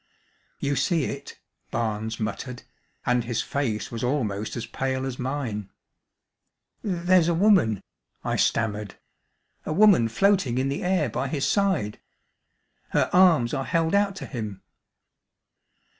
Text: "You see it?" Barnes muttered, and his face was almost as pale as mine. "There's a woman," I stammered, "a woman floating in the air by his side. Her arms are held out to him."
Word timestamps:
"You 0.57 0.75
see 0.75 1.03
it?" 1.05 1.39
Barnes 1.69 2.19
muttered, 2.19 2.63
and 3.05 3.23
his 3.23 3.43
face 3.43 3.91
was 3.91 4.03
almost 4.03 4.55
as 4.55 4.65
pale 4.65 5.05
as 5.05 5.19
mine. 5.19 5.69
"There's 6.81 7.27
a 7.27 7.35
woman," 7.35 7.83
I 8.23 8.35
stammered, 8.35 8.95
"a 9.63 9.71
woman 9.71 10.07
floating 10.07 10.57
in 10.57 10.69
the 10.69 10.81
air 10.83 11.07
by 11.07 11.27
his 11.27 11.45
side. 11.45 11.99
Her 12.89 13.11
arms 13.13 13.53
are 13.53 13.63
held 13.65 13.93
out 13.93 14.15
to 14.15 14.25
him." 14.25 14.63